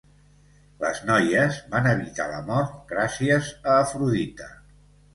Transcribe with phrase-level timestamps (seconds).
[0.83, 4.55] Les noies van evitar la mort gràcies a Afrodita.